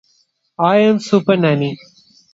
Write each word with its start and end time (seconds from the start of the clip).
I 0.57 0.77
am 0.77 0.97
Supernanny. 0.97 1.77